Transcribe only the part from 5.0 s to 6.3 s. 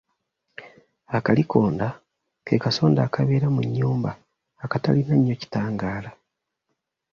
nnyo kitangaala.